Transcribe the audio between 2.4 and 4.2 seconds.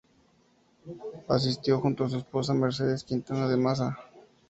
Mercedes Quintana de Massa.